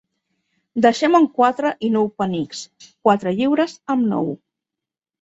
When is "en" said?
1.25-1.27